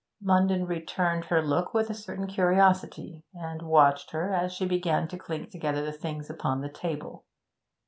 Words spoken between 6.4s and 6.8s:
the